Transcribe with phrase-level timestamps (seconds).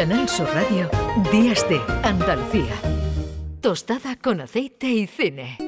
[0.00, 0.88] Canal Sur Radio,
[1.30, 2.72] Días de Andalucía.
[3.60, 5.58] Tostada con aceite y cine.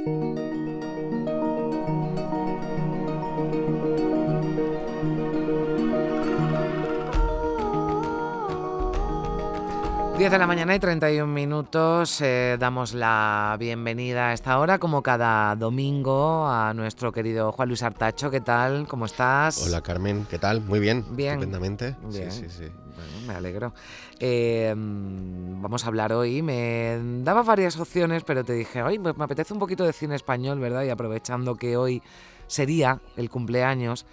[10.22, 12.20] 10 de la mañana y 31 minutos.
[12.22, 17.82] Eh, damos la bienvenida a esta hora, como cada domingo, a nuestro querido Juan Luis
[17.82, 18.30] Artacho.
[18.30, 18.86] ¿Qué tal?
[18.88, 19.66] ¿Cómo estás?
[19.66, 20.62] Hola Carmen, ¿qué tal?
[20.62, 21.04] Muy bien.
[21.10, 21.34] Bien.
[21.34, 21.96] Estupendamente.
[22.08, 22.30] Bien.
[22.30, 22.72] Sí, sí, sí.
[22.94, 23.72] Bueno, me alegro.
[24.20, 26.42] Eh, vamos a hablar hoy.
[26.42, 30.60] Me daba varias opciones, pero te dije, hoy me apetece un poquito de cine español,
[30.60, 30.84] ¿verdad?
[30.84, 32.02] Y aprovechando que hoy
[32.46, 34.06] sería el cumpleaños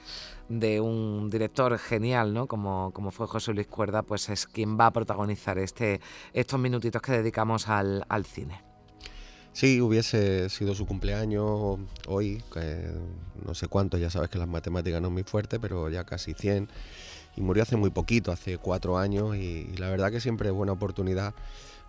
[0.48, 2.48] de un director genial, ¿no?
[2.48, 6.02] Como, como fue José Luis Cuerda, pues es quien va a protagonizar este,
[6.34, 8.70] estos minutitos que dedicamos al, al cine.
[9.52, 12.42] Sí, hubiese sido su cumpleaños hoy,
[13.46, 16.34] no sé cuánto, ya sabes que las matemáticas no es muy fuerte, pero ya casi
[16.34, 16.70] 100.
[17.40, 20.54] Y murió hace muy poquito, hace cuatro años, y, y la verdad que siempre es
[20.54, 21.34] buena oportunidad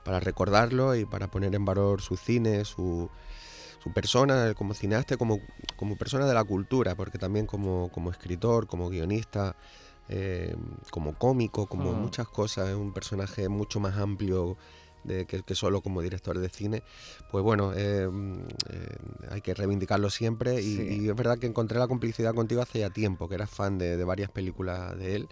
[0.05, 3.11] para recordarlo y para poner en valor su cine, su,
[3.83, 5.41] su persona como cineasta, como,
[5.77, 9.57] como persona de la cultura, porque también como, como escritor, como guionista,
[10.09, 10.55] eh,
[10.91, 11.99] como cómico, como Mm.
[11.99, 14.57] muchas cosas, es un personaje mucho más amplio
[15.05, 16.83] de, que, que solo como director de cine.
[17.31, 18.09] Pues bueno, eh,
[18.71, 18.97] eh,
[19.31, 20.99] hay que reivindicarlo siempre y, Sí.
[21.03, 23.97] y es verdad que encontré la complicidad contigo hace ya tiempo, que eras fan de,
[23.97, 25.29] de varias películas de él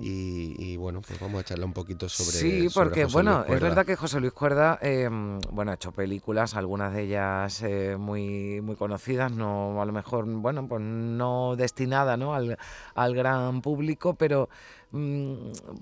[0.00, 3.38] y, y bueno, pues vamos a echarle un poquito sobre sí, sobre porque José bueno,
[3.46, 5.08] Luis es verdad que José Luis Cuerda, eh,
[5.50, 10.24] bueno, ha hecho películas, algunas de ellas eh, muy, muy conocidas, no, a lo mejor,
[10.26, 12.34] bueno, pues no destinada, ¿no?
[12.34, 12.58] Al,
[12.94, 14.48] al gran público, pero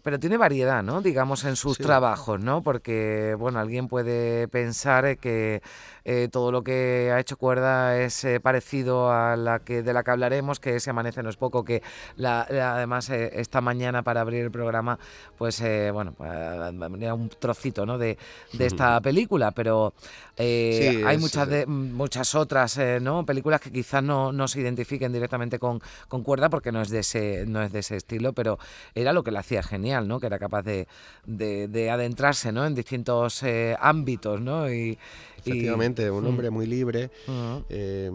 [0.02, 1.02] pero tiene variedad, ¿no?
[1.02, 1.82] Digamos en sus Sí.
[1.82, 2.62] trabajos, ¿no?
[2.62, 5.62] Porque bueno, alguien puede pensar eh, que
[6.04, 10.02] eh, todo lo que ha hecho Cuerda es eh, parecido a la que de la
[10.04, 11.82] que hablaremos, que es Se amanece no es poco, que
[12.16, 14.98] la, la- además eh, esta mañana para abrir el programa,
[15.36, 16.30] pues eh, bueno, pues,
[16.90, 17.98] venía un trocito, ¿no?
[17.98, 18.16] De,
[18.52, 19.92] de esta película, pero
[20.36, 23.26] Sí, hay es- muchas de, muchas otras, eh, ¿no?
[23.26, 27.00] Películas que quizás no, no se identifiquen directamente con, con Cuerda porque no es de
[27.00, 28.58] ese no es de ese estilo, pero
[29.00, 30.20] era lo que le hacía genial, ¿no?
[30.20, 30.86] Que era capaz de,
[31.26, 32.66] de, de adentrarse, ¿no?
[32.66, 34.70] En distintos eh, ámbitos, ¿no?
[34.70, 34.98] Y, y-
[35.50, 36.26] Efectivamente, un Mm.
[36.26, 37.56] hombre muy libre, Mm.
[37.70, 38.10] eh,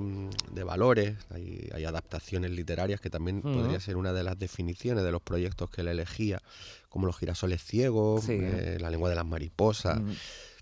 [0.52, 3.54] de valores, hay, hay adaptaciones literarias que también Mm.
[3.54, 6.42] podría ser una de las definiciones de los proyectos que él elegía,
[6.90, 8.38] como Los girasoles ciegos, Sí.
[8.40, 10.00] eh, La lengua de las mariposas.
[10.00, 10.12] Mm.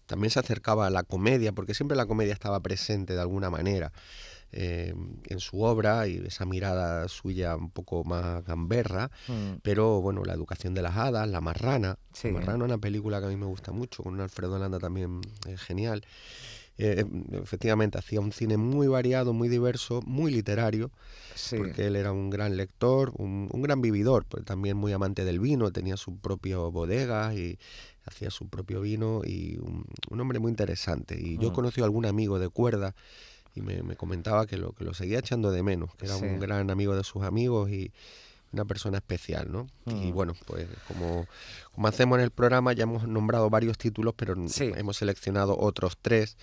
[0.06, 3.92] También se acercaba a la comedia, porque siempre la comedia estaba presente de alguna manera
[4.54, 4.94] eh,
[5.26, 9.10] en su obra y esa mirada suya un poco más gamberra.
[9.28, 9.56] Mm.
[9.64, 11.98] Pero bueno, La educación de las hadas, La marrana.
[12.14, 12.28] Sí.
[12.30, 14.80] La marrana es una película que a mí me gusta mucho, con un Alfredo Landa
[14.80, 16.04] también eh, genial.
[16.80, 20.90] Eh, efectivamente, hacía un cine muy variado, muy diverso, muy literario,
[21.36, 21.56] Sí.
[21.58, 25.40] porque él era un gran lector, un, un gran vividor, pero también muy amante del
[25.40, 27.60] vino, tenía su propio bodega y
[28.06, 31.16] hacía su propio vino y un, un hombre muy interesante.
[31.20, 31.54] Y yo Mm.
[31.54, 32.96] conocí a algún amigo de cuerda
[33.56, 36.26] y me, me comentaba que lo, que lo seguía echando de menos, que era Sí.
[36.26, 37.92] un gran amigo de sus amigos y
[38.52, 39.66] una persona especial, ¿no?
[39.88, 40.14] Y Mm.
[40.14, 41.26] bueno, pues como,
[41.72, 44.72] como hacemos en el programa, ya hemos nombrado varios títulos, pero Sí.
[44.76, 46.38] hemos seleccionado otros tres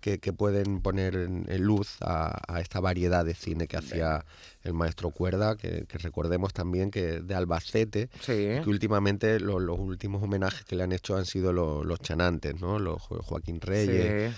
[0.00, 4.24] que, que pueden poner en, luz a, a esta variedad de cine que hacía
[4.62, 8.34] el maestro Cuerda, que, que recordemos también que de Albacete, Sí.
[8.62, 12.60] que últimamente lo- los últimos homenajes que le han hecho han sido lo- los chanantes,
[12.60, 12.78] ¿no?
[12.78, 14.36] Los Jo- Joaquín Reyes, Sí.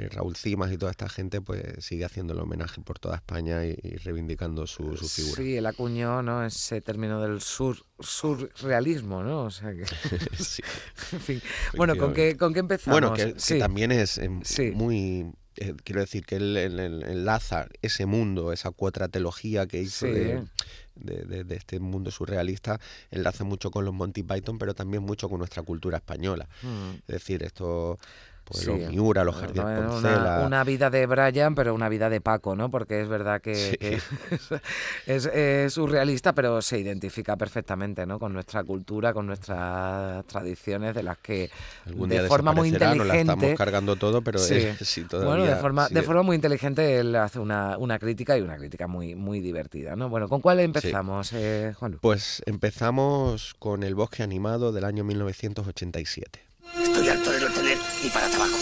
[0.00, 3.64] Eh, Raúl Cimas y toda esta gente, pues sigue haciendo el homenaje por toda España
[3.66, 5.42] y, y reivindicando su, su figura.
[5.42, 6.44] Sí, él acuñó ¿no?
[6.44, 9.44] ese término del sur, surrealismo, ¿no?
[9.44, 9.84] O sea que,
[10.38, 10.62] Sí.
[11.12, 11.42] en fin.
[11.76, 13.00] Bueno, ¿con qué, ¿con qué empezamos?
[13.00, 14.70] Bueno, que, que también es em, Sí.
[14.72, 15.32] muy...
[15.56, 20.12] eh, quiero decir que él, él- él enlaza ese mundo, esa cuatratología que hizo Sí.
[20.12, 20.44] de,
[20.94, 22.80] de- de- de este mundo surrealista,
[23.10, 26.48] enlaza mucho con los Monty Python, pero también mucho con nuestra cultura española.
[26.62, 26.90] Mm.
[27.06, 27.98] Es decir, esto,
[28.48, 28.66] pues Sí.
[28.66, 30.42] los Miura, los Bueno, Jardines una- Poncela...
[30.46, 32.70] Una, vida de Brian, pero una vida de Paco, ¿no?
[32.70, 33.76] Porque es verdad que, Sí.
[33.76, 33.98] que
[35.06, 38.18] es, es surrealista, pero se identifica perfectamente, ¿no?
[38.18, 41.50] Con nuestra cultura, con nuestras tradiciones, de las que
[41.86, 43.54] Algún de día forma muy la estamos inteligente.
[43.56, 44.54] cargando todo, pero Sí.
[44.54, 45.28] eh, sí, todavía...
[45.34, 48.86] Bueno, de forma, de forma muy inteligente él hace una, una crítica y una crítica
[48.86, 50.08] muy, muy divertida, ¿no?
[50.08, 51.98] Bueno, ¿con cuál empezamos, eh, Juan?
[52.00, 56.40] Pues empezamos con El bosque animado del año 1987.
[56.82, 57.46] Estoy harto de no
[58.02, 58.56] ni para tabaco.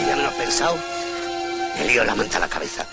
[0.00, 0.78] Y ya me lo he pensado,
[1.78, 2.86] me lío la manta a la cabeza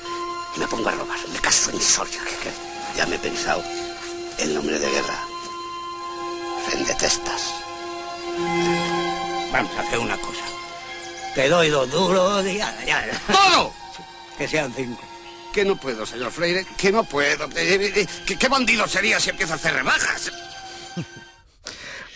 [0.56, 1.20] y me pongo a robar.
[1.32, 2.20] Me caso en Soria.
[2.24, 2.52] que- que
[2.98, 3.64] Ya me he pensado
[4.38, 5.18] el nombre de guerra.
[6.74, 7.54] Vendetestas.
[9.52, 10.42] Vamos a hacer una cosa.
[11.36, 13.06] Te doy dos duros y ya, ya.
[13.32, 13.74] ¡Todo!
[14.38, 15.02] Que sean cinco.
[15.54, 17.46] Que no puedo, señor Freire, que no puedo.
[17.46, 20.32] Eh, eh, eh, ¿Qué, qué bandido sería si empiezo a hacer rebajas?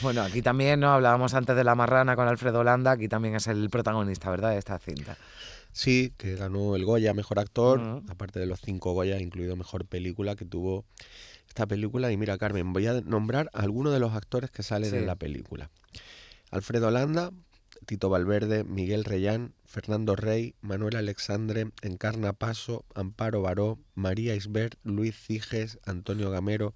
[0.06, 0.92] Bueno, aquí también, ¿no?
[0.92, 4.60] Hablábamos antes de La Marrana con Alfredo Landa, aquí también es el protagonista, ¿verdad?, de
[4.60, 5.18] esta cinta.
[5.72, 8.12] Sí, que ganó el Goya Mejor Actor, Mm.
[8.12, 10.86] aparte de los cinco Goya, incluido Mejor Película que tuvo
[11.48, 12.12] esta película.
[12.12, 14.98] Y mira, Carmen, voy a nombrar a algunos de los actores que salen Sí.
[14.98, 15.72] en la película.
[16.52, 17.32] Alfredo Landa,
[17.88, 25.16] Tito Valverde, Miguel Reyán, Fernando Rey, Manuel Alexandre, Encarna Paso, Amparo Baró, María Isbert, Luis
[25.20, 26.76] Ciges, Antonio Gamero.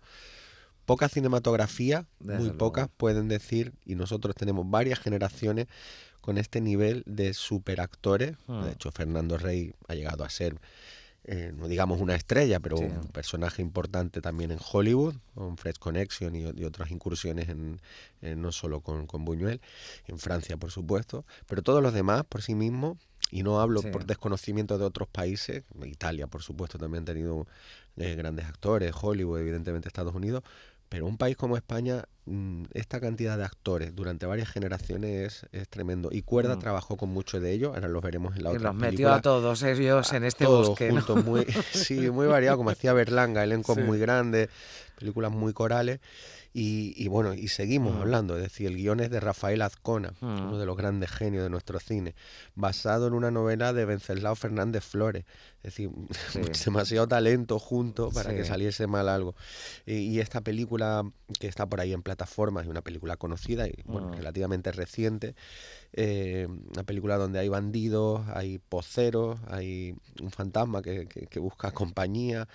[0.90, 2.58] Poca cinematografía, muy luego.
[2.58, 5.68] poca, pueden decir, y nosotros tenemos varias generaciones
[6.22, 8.36] con este nivel de superactores.
[8.48, 8.64] Hmm.
[8.64, 10.60] De hecho, Fernando Rey ha llegado a ser,
[11.24, 12.84] eh, no digamos una estrella, pero Sí.
[12.86, 17.80] un personaje importante también en Hollywood, con Fresh Connection y, y otras incursiones en,
[18.22, 19.62] en no solo con, con Buñuel,
[20.08, 22.98] en Francia, por supuesto, pero todos los demás por sí mismos,
[23.32, 23.90] y no hablo Sí.
[23.92, 27.46] por desconocimiento de otros países, Italia, por supuesto, también ha tenido
[27.98, 30.42] eh, grandes actores, Hollywood, evidentemente Estados Unidos,
[30.90, 35.70] pero un país como España, mm, esta cantidad de actores durante varias generaciones es, es
[35.70, 36.10] tremendo.
[36.12, 36.60] Y Cuerda Mm.
[36.60, 39.16] trabajó con mucho de ellos, ahora los veremos en la Y otra los metió película.
[39.16, 40.96] a todos ellos en este Todos bosque, ¿no?
[41.02, 43.84] juntos, muy, sí, muy variado, como decía Berlanga, elencos Sí.
[43.84, 44.50] muy grandes,
[44.98, 46.00] películas muy corales.
[46.52, 48.00] Y, y bueno, y seguimos Mm.
[48.02, 50.26] hablando, es decir, el guion es de Rafael Azcona, Mm.
[50.48, 52.16] uno de los grandes genios de nuestro cine,
[52.56, 55.26] basado en una novela de Venceslao Fernández Flores.
[55.62, 55.92] Es decir,
[56.56, 56.66] Sí.
[56.66, 59.36] demasiado talento junto para que saliese mal algo.
[59.86, 61.04] Y, y esta película
[61.40, 64.14] que está por ahí en plataformas, es una película conocida y bueno, Mm.
[64.14, 65.36] relativamente reciente,
[65.94, 71.72] eh, una película donde hay bandidos, hay poceros, hay un fantasma que, que- que busca
[71.72, 72.48] compañía,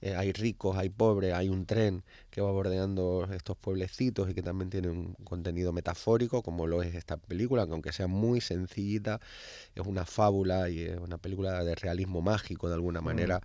[0.00, 4.42] eh, hay ricos, hay pobres, hay un tren que va bordeando estos pueblecitos y que
[4.42, 9.20] también tiene un contenido metafórico, como lo es esta película, que aunque sea muy sencillita,
[9.74, 13.40] es una fábula y es una película de realismo mágico de alguna manera.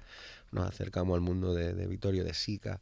[0.52, 2.80] Nos acercamos al mundo de, de Vittorio de Sica.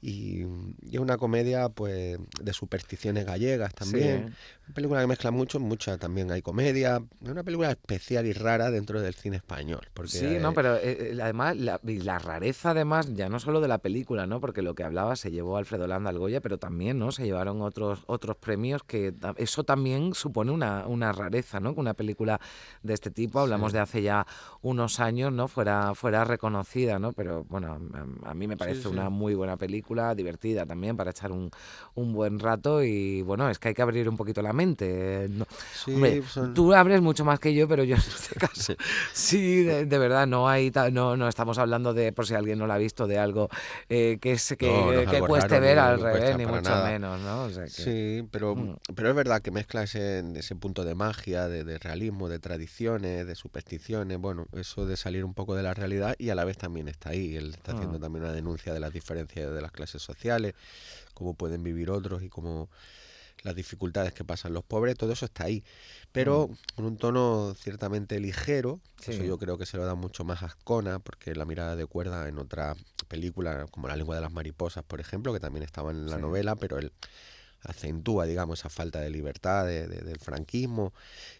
[0.00, 0.44] Y,
[0.80, 4.28] y es una comedia pues de supersticiones gallegas también.
[4.28, 4.34] Sí.
[4.66, 7.02] Una película que mezcla mucho, mucha también hay comedia.
[7.22, 9.86] Es una película especial y rara dentro del cine español.
[9.92, 13.68] Porque, Sí, no, pero eh, eh, además, la, la rareza además, ya no solo de
[13.68, 14.40] la película, ¿no?
[14.40, 17.12] Porque lo que hablaba se llevó Alfredo Landa al Goya, pero también, ¿no?
[17.12, 21.74] Se llevaron otros, otros premios que eso también supone una, una rareza, ¿no?
[21.74, 22.40] Que una película
[22.82, 23.76] de este tipo, hablamos Sí.
[23.76, 24.26] de hace ya
[24.60, 25.48] unos años, ¿no?
[25.48, 27.12] Fuera, fuera reconocida, ¿no?
[27.12, 27.78] Pero bueno,
[28.24, 28.88] a, a mí me parece sí.
[28.88, 31.50] una muy buena película, divertida también para echar un,
[31.94, 35.28] un buen rato y bueno, es que hay que abrir un poquito la mente.
[35.30, 35.46] ¿no?
[35.74, 38.74] sí, Hombre, son- tú abres mucho más que yo, pero yo en este caso
[39.12, 42.66] sí, de, de verdad no hay no no estamos hablando de por si alguien no
[42.66, 43.48] lo ha visto de algo
[43.88, 46.90] eh, que es que, No, que cueste ver al revés ni mucho nada.
[46.90, 47.44] menos, ¿no?
[47.44, 48.76] O sea que- Sí, pero, Mm.
[48.94, 53.26] pero es verdad que mezcla ese, ese punto de magia, de, de realismo, de tradiciones,
[53.26, 56.58] de supersticiones, bueno, eso de salir un poco de la realidad y a la vez
[56.58, 57.36] también está ahí.
[57.36, 58.02] Él está haciendo Mm.
[58.02, 60.54] también una denuncia de las diferencias de las clases sociales,
[61.14, 62.68] cómo pueden vivir otros y cómo
[63.42, 65.64] las dificultades que pasan los pobres, todo eso está ahí.
[66.12, 70.42] Pero con un tono ciertamente ligero, eso yo creo que se lo da mucho más
[70.42, 72.74] a Ascona, porque la mirada de cuerda en otra
[73.08, 76.22] película, como La lengua de las mariposas, por ejemplo, que también estaba en la Sí.
[76.22, 76.92] novela, pero él
[77.64, 80.92] acentúa, digamos, esa falta de libertad de- de- del franquismo,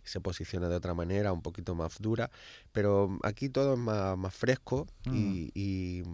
[0.04, 2.30] se posiciona de otra manera, un poquito más dura,
[2.70, 6.04] pero aquí todo es más, más fresco y, y-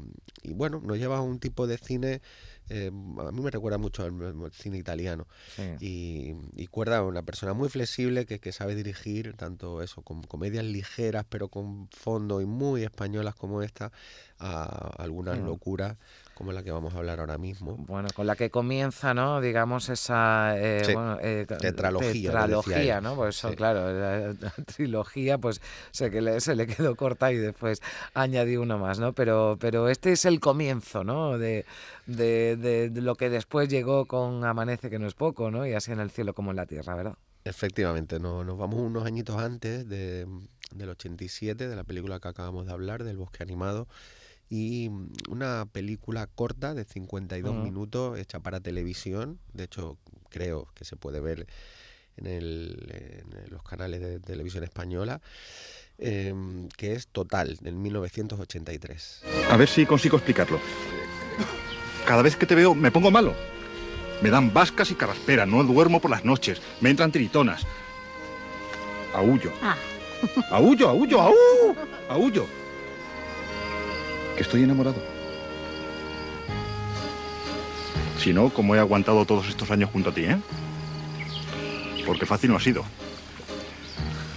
[0.43, 2.23] y, bueno, nos lleva a un tipo de cine,
[2.71, 5.27] eh, a mí me recuerda mucho al, al cine italiano,
[5.57, 5.63] sí.
[5.81, 10.65] y, y Cuerda una persona muy flexible que, que sabe dirigir tanto eso, con comedias
[10.65, 13.91] ligeras pero con fondo y muy españolas como esta,
[14.39, 15.47] a algunas Mm.
[15.47, 15.97] locuras
[16.39, 17.75] como la que vamos a hablar ahora mismo.
[17.77, 19.41] Bueno, con la que comienza, ¿no?
[19.41, 23.01] Digamos esa eh, Sí, bueno, eh, tetralogía, tetralogía.
[23.01, 23.17] ¿no?
[23.17, 23.57] Pues eso, Sí.
[23.57, 27.81] claro, la, la trilogía, pues sé que le- se le quedó corta y después
[28.15, 29.13] añadí uno más, ¿no?
[29.13, 31.37] Pero, pero este es el comienzo, ¿no?
[31.39, 31.67] De,
[32.07, 35.67] de, de- de lo que después llegó con Amanece, que no es poco, ¿no?
[35.67, 37.17] Y así en el cielo como en la tierra, ¿verdad?
[37.45, 40.27] Efectivamente, no- nos vamos unos añitos antes de,
[40.73, 43.89] del 87, de la película que acabamos de hablar, del bosque animado,
[44.49, 47.63] y mm, una película corta de 52 Ujú.
[47.63, 49.97] minutos hecha para televisión, de hecho
[50.31, 51.47] creo que se puede ver
[52.17, 55.21] en, el- en los canales de televisión española,
[55.99, 59.23] em, que es Total, del 1983.
[59.51, 60.61] A ver si consigo explicarlo.
[62.07, 63.35] Cada vez que te veo me pongo malo.
[64.23, 67.63] Me dan vascas y carraspera, no duermo por las noches, me entran tiritonas.
[69.15, 69.53] Aullo.
[69.63, 69.77] Ah.
[70.51, 71.35] Aullo, aullo, aú,
[72.09, 72.47] aullo.
[74.39, 75.03] Que estoy enamorado.
[78.21, 80.39] Si no, ¿cómo he aguantado todos estos años junto a ti, eh?
[82.07, 82.85] Porque fácil no ha sido.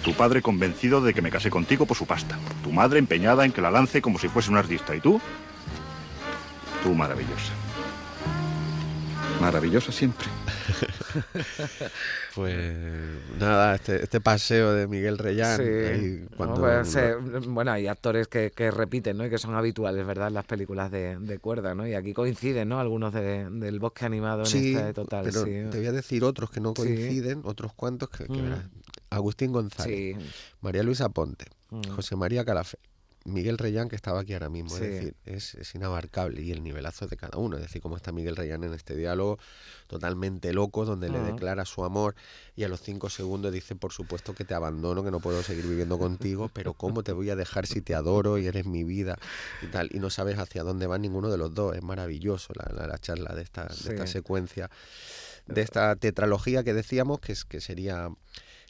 [0.02, 2.36] Tu padre convencido de que me casé contigo por su pasta.
[2.64, 4.96] Tu madre empeñada en que la lance como si fuese un artista.
[4.96, 5.20] ¿Y tú?
[6.82, 7.52] Tú maravillosa.
[9.40, 10.26] Maravillosa siempre.
[12.34, 12.56] pues
[13.38, 16.28] nada, este, este, paseo de Miguel Reyán.
[16.36, 16.96] cuando pues,
[17.46, 19.26] bueno, hay actores que, repiten ¿no?
[19.26, 20.28] y que son habituales, ¿verdad?
[20.28, 21.86] En las películas de, cuerda, ¿no?
[21.86, 22.80] Y aquí coinciden, ¿no?
[22.80, 25.24] Algunos del bosque animado en este total.
[25.24, 28.42] Pero te voy a decir otros que no coinciden, otros cuantos que, mm.
[28.42, 28.64] verás.
[29.10, 30.16] Agustín González,
[30.60, 31.90] María Luisa Ponte, mm.
[31.90, 32.78] José María Calafé,
[33.24, 37.16] Miguel Reyán, que estaba aquí ahora mismo, es decir, es, inabarcable y el nivelazo de
[37.16, 37.56] cada uno.
[37.56, 39.38] Es decir, cómo está Miguel Reyán en este diálogo
[39.86, 42.14] totalmente loco, donde le declara su amor
[42.56, 45.66] y a los cinco segundos dice, por supuesto que te abandono, que no puedo seguir
[45.66, 49.18] viviendo contigo, pero ¿cómo te voy a dejar si te adoro y eres mi vida?
[49.62, 51.76] Y tal, y no sabes hacia dónde va ninguno de los dos.
[51.76, 54.70] Es maravilloso la, la, charla de esta, de esta secuencia,
[55.46, 58.08] de esta tetralogía que decíamos, que, es, que sería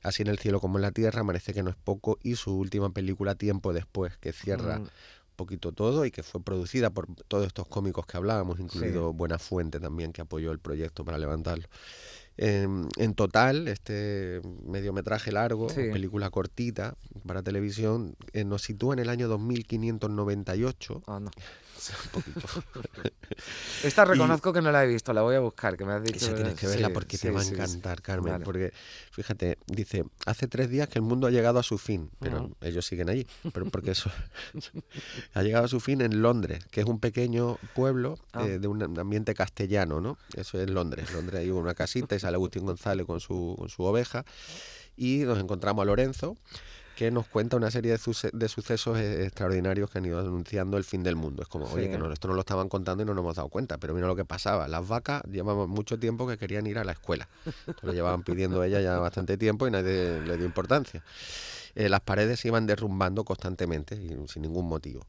[0.03, 2.57] Así en el cielo como en la tierra, parece que no es poco, y su
[2.57, 4.83] última película Tiempo después, que cierra mm.
[4.83, 4.91] un
[5.37, 9.81] poquito todo y que fue producida por todos estos cómicos que hablábamos, incluido Buena Fuente
[9.81, 11.69] también, que apoyó el proyecto para levantarlo.
[12.39, 19.29] En, total, este mediometraje largo, película cortita para televisión, eh, nos sitúa en el año
[19.29, 21.03] 2598.
[21.07, 21.31] Ah, no.
[23.83, 26.27] Esta reconozco que no la he visto, la voy a buscar, que me has dicho.
[26.27, 28.43] Esa tienes que verla porque te va a encantar, Carmen.
[28.43, 28.73] Porque,
[29.11, 32.87] fíjate, dice, hace tres días que el mundo ha llegado a su fin, pero ellos
[32.87, 33.27] siguen allí.
[33.53, 34.11] Pero porque eso
[35.35, 38.47] ha llegado a su fin en Londres, que es un pequeño pueblo ah.
[38.47, 40.19] eh, de un ambiente castellano, ¿no?
[40.37, 41.13] Eso es Londres.
[41.13, 44.25] Londres hay una casita y sale Agustín González con su, con su oveja
[44.97, 46.37] y nos encontramos a Lorenzo
[46.97, 51.03] que nos cuenta una serie de, sucesos eh, extraordinarios que han ido anunciando el fin
[51.03, 51.43] del mundo.
[51.43, 53.79] Es como, oye, que esto no lo estaban contando y no nos hemos dado cuenta,
[53.79, 54.69] pero mira lo que pasaba.
[54.69, 57.29] Las vacas llevaban mucho tiempo que querían ir a la escuela.
[57.83, 61.03] lo llevaban pidiendo ella ya bastante tiempo y nadie le dio importancia.
[61.75, 63.97] Eh, las paredes se iban derrumbando constantemente
[64.29, 65.07] sin ningún motivo.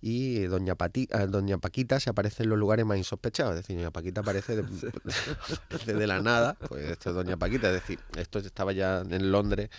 [0.00, 3.54] Y doña, eh, doña Paquita se aparece en los lugares más insospechados.
[3.54, 4.62] Es decir, doña Paquita aparece de,
[5.86, 6.54] de la nada.
[6.68, 7.68] Pues esto es doña Paquita.
[7.68, 9.70] Es decir, esto estaba ya en Londres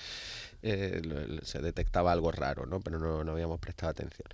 [0.66, 1.02] eh,
[1.44, 2.80] se detectaba algo raro, ¿no?
[2.80, 4.28] pero no, no habíamos prestado atención.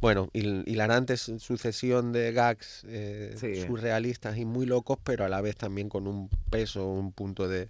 [0.00, 5.88] Bueno, hilarante sucesión de gags eh, surrealistas y muy locos, pero a la vez también
[5.88, 7.68] con un peso, un punto de,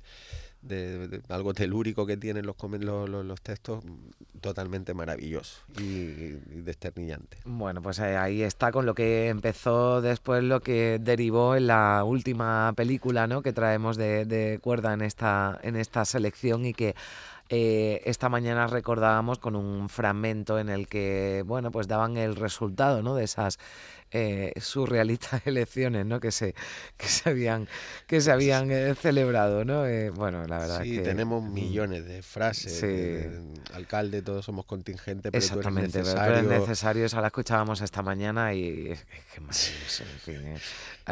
[0.67, 3.85] de, algo telúrico que tienen los, los, los, textos
[4.41, 6.33] totalmente maravilloso y,
[6.63, 7.39] desternillante.
[7.45, 12.05] Bueno, pues eh, ahí está con lo que empezó después lo que derivó en la
[12.05, 13.43] última película ¿no?
[13.43, 16.95] que traemos de, de cuerda en esta, en esta selección y que
[17.49, 23.03] eh, esta mañana recordábamos con un fragmento en el que, bueno, pues daban el resultado,
[23.03, 23.15] ¿no?
[23.15, 23.59] De esas
[24.13, 26.21] eh, surrealistas elecciones ¿no?
[26.21, 26.55] que, se,
[26.97, 27.69] que se habían,
[28.07, 29.65] que se habían eh, celebrado.
[29.65, 29.85] ¿no?
[29.85, 32.85] Eh, bueno, la verdad sí, que, tenemos millones de frases.
[33.75, 36.35] alcalde, todos somos contingentes, pero Exactamente, tú eres necesario.
[36.35, 39.05] Pero es necesario, esa la escuchábamos esta mañana y es
[40.25, 40.55] que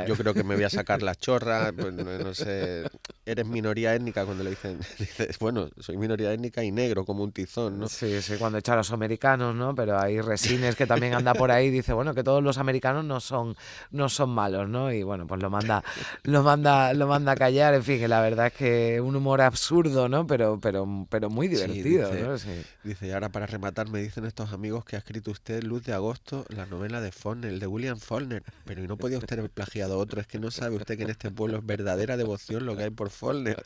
[0.06, 2.84] Yo creo que me voy a sacar la chorra, pues, no, sé,
[3.26, 7.32] eres minoría étnica cuando le dicen, dices, bueno, soy minoría étnica y negro como un
[7.32, 7.88] tizón, ¿no?
[7.88, 9.74] Sí, sí, cuando echa a los americanos, ¿no?
[9.74, 13.04] Pero hay Resines que también anda por ahí y dice, bueno, que todos los americanos
[13.04, 13.56] no son,
[13.90, 14.92] no son malos, ¿no?
[14.92, 15.82] Y bueno, pues lo manda,
[16.22, 19.40] lo manda, lo manda a callar, en fin, que la verdad es que un humor
[19.40, 20.26] absurdo, ¿no?
[20.26, 22.34] Pero, pero, pero muy divertido, dice, ¿no?
[22.82, 25.92] Dice, y ahora para rematar me dicen estos amigos que ha escrito usted Luz de
[25.92, 29.98] Agosto, la novela de Faulkner, de William Faulkner, pero ¿y no podía usted haber plagiado
[29.98, 30.20] otro?
[30.20, 32.90] Es que no sabe usted que en este pueblo es verdadera devoción lo que hay
[32.90, 33.62] por Faulkner.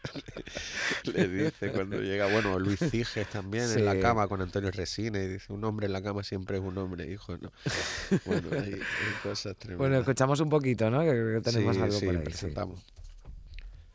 [1.05, 5.29] Le dice cuando llega, bueno, Luis Ciges también en la cama con Antonio Resine, y
[5.29, 7.53] dice, un hombre en la cama siempre es un hombre, hijo, ¿no?
[8.25, 8.81] Bueno, ahí,
[9.77, 11.01] bueno, escuchamos un poquito, ¿no?
[11.01, 12.23] Que, tenemos algo por ahí.
[12.23, 12.81] Presentamos.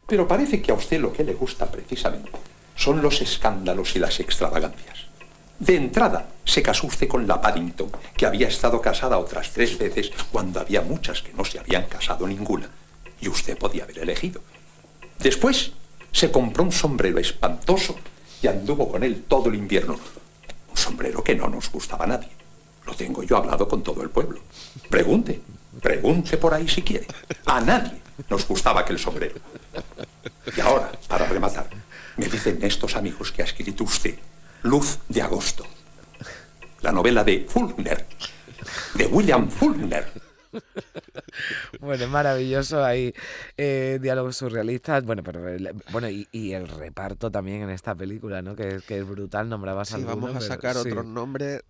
[0.08, 2.32] Pero parece que a usted lo que le gusta precisamente
[2.76, 5.08] son los escándalos y las extravagancias.
[5.60, 10.12] De entrada, se casó usted con la Paddington, que había estado casada otras tres veces
[10.32, 12.70] cuando había muchas que no se habían casado ninguna.
[13.22, 14.42] Y usted podía haber elegido.
[15.20, 15.72] Después,
[16.12, 17.96] se compró un sombrero espantoso
[18.44, 19.98] y anduvo con él todo el invierno.
[20.70, 22.30] Un sombrero que no nos gustaba a nadie.
[22.86, 24.42] Lo tengo yo hablado con todo el pueblo.
[24.90, 25.40] Pregunte,
[25.82, 27.08] pregunte por ahí si quiere.
[27.46, 29.36] A nadie nos gustaba aquel sombrero.
[30.56, 31.70] Y ahora, para rematar,
[32.18, 34.20] me dicen estos amigos que ha escrito usted
[34.64, 35.66] Luz de Agosto,
[36.82, 38.06] la novela de Fulkner,
[38.96, 40.12] de William Fulkner.
[41.80, 42.84] Bueno, es maravilloso.
[42.84, 43.14] Hay
[43.58, 45.04] eh, diálogos surrealistas.
[45.04, 45.42] Bueno, pero
[45.92, 48.56] bueno y, el reparto también en esta película, ¿no?
[48.56, 49.50] Que, que es brutal.
[49.50, 51.62] Nombrabas sí, vamos a sacar otros nombres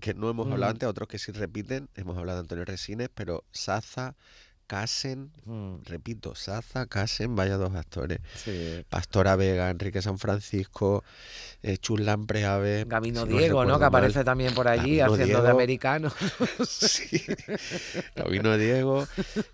[0.00, 0.74] que no hemos hablado mm.
[0.74, 1.88] antes, otros que sí repiten.
[1.94, 4.16] Hemos hablado de Antonio Resines, pero Saza,
[4.72, 8.20] Casen, Mm, repito, Saza, Casen, vaya dos actores.
[8.42, 8.82] sí.
[8.88, 11.04] Pastora Vega, Enrique San Francisco,
[11.62, 12.84] eh, Chulán Preave.
[12.86, 13.78] Gabino si no Diego, ¿no?
[13.78, 14.24] Que aparece mal.
[14.24, 16.10] también por allí haciendo de americano.
[16.66, 17.22] Sí.
[18.16, 19.06] Gabino Diego,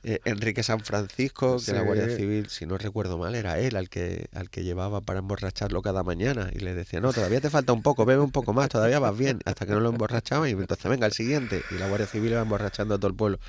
[0.05, 2.15] eh, Enrique San Francisco, que la Guardia.
[2.15, 6.05] Civil, si no recuerdo mal, era él al que, al que llevaba para emborracharlo cada
[6.05, 9.01] mañana y le decía, no, todavía te falta un poco, bebe un poco más, todavía
[9.01, 11.63] vas bien, hasta que no lo emborrachaba y entonces venga el siguiente.
[11.73, 13.41] Y la Guardia Civil iba emborrachando a todo el pueblo.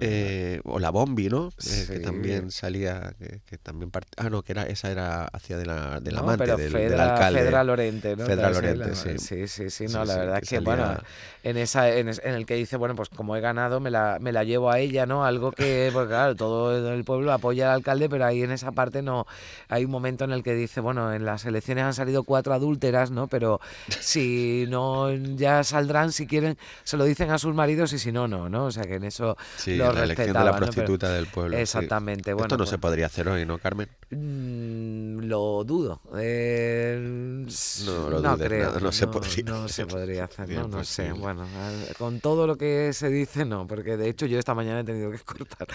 [0.00, 1.52] Eh, o la Bombi, ¿no?
[1.64, 5.56] Eh, que también salía, que, que también part- ah no, que era esa era hacia
[5.56, 7.42] de la, del No, amante pero del, del Fedra, alcalde.
[7.42, 8.24] Fedra Lorente, ¿no?
[8.26, 9.10] Fedra Lorente, sí.
[9.18, 10.98] Sí, sí, sí, Sí, no, la sí, verdad que es que, bueno,
[11.42, 14.30] en esa en, en el que dice, bueno, pues como he ganado, me la, me
[14.32, 15.24] la llevo a ella, ¿no?
[15.24, 19.02] Algo que, porque claro, todo el pueblo apoya al alcalde, pero ahí en esa parte
[19.02, 19.26] no,
[19.68, 23.10] hay un momento en el que dice, bueno, en las elecciones han salido cuatro adúlteras,
[23.10, 23.26] ¿no?
[23.28, 23.60] Pero
[23.98, 28.28] si no, ya saldrán, si quieren, se lo dicen a sus maridos y si no,
[28.28, 28.66] no, ¿no?
[28.66, 30.52] O sea que en eso Sí, lo la elección de la ¿no?
[30.52, 31.56] Pero- prostituta del pueblo.
[31.56, 31.62] sí.
[31.62, 33.88] Exactamente, bueno, Esto no pues- se podría hacer hoy, ¿no, Carmen?
[34.10, 36.00] Mm, lo dudo.
[36.18, 36.96] Eh,
[37.84, 38.66] No lo dudes creo.
[38.68, 41.04] nada, no se podría no se podría hacer, no, no sé.
[41.04, 41.20] posible.
[41.20, 44.80] Bueno, a- con todo lo que se dice, no, porque de hecho yo esta mañana
[44.80, 45.68] he tenido que cortar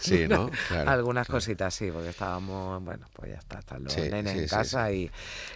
[0.00, 0.34] Sí, ¿no?
[0.42, 1.36] algunas- Claro, algunas claro.
[1.38, 4.90] cositas, sí, porque estábamos, bueno, pues ya está, están los Sí, nenes sí, en casa
[4.92, 5.10] y,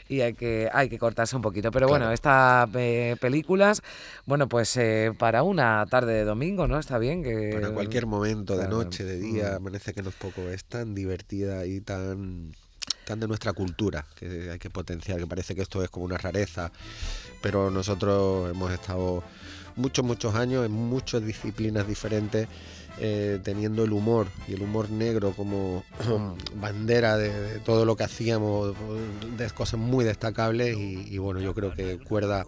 [0.09, 1.71] y hay que hay que cortarse un poquito.
[1.71, 3.83] Pero bueno, estas eh, películas,
[4.27, 6.79] bueno, pues eh, para una tarde de domingo, ¿no?
[6.79, 7.51] Está bien que
[7.89, 9.57] cualquier momento, de noche, de día, mm.
[9.57, 10.43] amanece que no es poco.
[10.43, 12.53] Es tan divertida y tan,
[13.05, 16.19] tan de nuestra cultura que hay que potenciar, que parece que esto es como una
[16.19, 16.71] rareza.
[17.43, 19.23] Pero nosotros hemos estado
[19.77, 22.49] muchos, muchos años en muchas disciplinas diferentes.
[23.01, 26.61] eh, teniendo el humor y el humor negro como Mm.
[26.61, 28.75] bandera de, de todo lo que hacíamos,
[29.37, 32.45] de cosas muy destacables y, y bueno, yo creo que Cuerda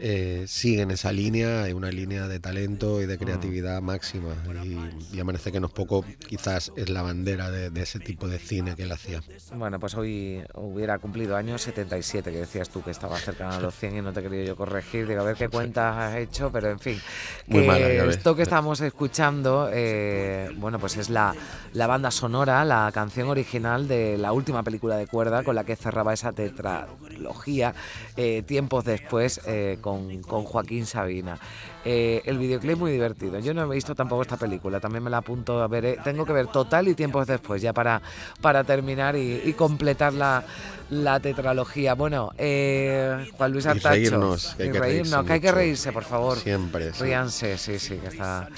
[0.00, 3.08] eh, sigue en esa línea, hay una línea de talento y Mm.
[3.08, 7.70] de creatividad máxima y, y amanece que no es poco, quizás es la bandera de,
[7.70, 9.20] de ese tipo de cine que él hacía.
[9.54, 13.74] Bueno, pues hoy hubiera cumplido años 77, que decías tú que estaba cercano a los
[13.74, 15.06] 100 y no te he querido yo corregir.
[15.08, 17.00] Digo, a ver qué cuentas has hecho, pero en fin.
[17.46, 21.34] Muy que mala, esto que estamos escuchando, eh, bueno, pues es la,
[21.72, 25.76] la banda sonora, la canción original de la última película de cuerda con la que
[25.76, 27.74] cerraba esa tetralogía
[28.16, 31.38] eh, tiempos después eh, con, con Joaquín Sabina.
[31.84, 33.38] Eh, el videoclip muy divertido.
[33.38, 35.84] Yo no he visto tampoco esta película, también me la apunto a ver.
[35.86, 38.02] eh, Tengo que ver total y tiempos después, ya para,
[38.42, 40.44] para terminar y, y completar la,
[40.90, 41.94] la tetralogía.
[41.94, 43.88] Bueno, eh, Juan Luis Y Artacho.
[43.90, 46.38] reírnos, que hay y que reírnos, reírse que hay que reírse, por favor.
[46.38, 46.92] Siempre.
[46.92, 47.04] sí.
[47.04, 48.48] Ríanse, sí, sí, que está,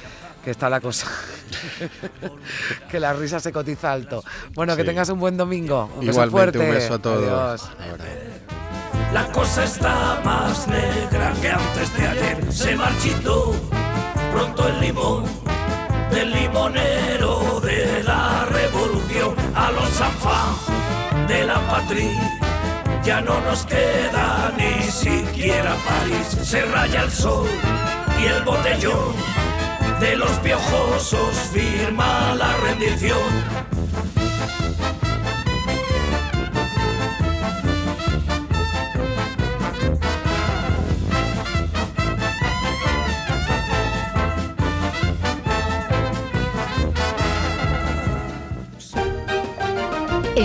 [0.44, 1.06] que está la cosa.
[2.90, 4.24] que la risa se cotiza alto.
[4.54, 5.84] Bueno, que tengas un buen domingo.
[5.94, 6.58] Un beso Igualmente, fuerte.
[6.58, 7.62] un beso a todos.
[7.78, 8.00] Adiós.
[9.12, 12.52] La cosa está más negra que antes de ayer.
[12.52, 13.54] Se marchitó
[14.32, 15.24] pronto el limón
[16.12, 22.40] del limonero de la revolución a los afán de la patria.
[23.04, 26.48] Ya no nos queda ni siquiera París.
[26.48, 27.48] Se raya el sol
[28.20, 29.14] y el botellón
[29.98, 33.79] de los piojosos firma la rendición.